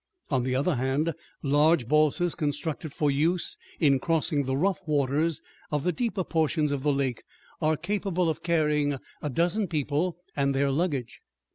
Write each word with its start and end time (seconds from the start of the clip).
On 0.31 0.41
the 0.41 0.55
other 0.55 0.77
hand, 0.77 1.13
large 1.43 1.87
balsas 1.87 2.33
constructed 2.33 2.91
for 2.91 3.11
use 3.11 3.55
in 3.79 3.99
crossing 3.99 4.45
the 4.45 4.57
rough 4.57 4.79
waters 4.87 5.43
of 5.69 5.83
the 5.83 5.91
deeper 5.91 6.23
portions 6.23 6.71
of 6.71 6.81
the 6.81 6.91
lake 6.91 7.21
are 7.61 7.77
capable 7.77 8.27
of 8.27 8.41
carrying 8.41 8.97
a 9.21 9.29
dozen 9.29 9.67
people 9.67 10.17
and 10.35 10.55
their 10.55 10.71
luggage. 10.71 11.21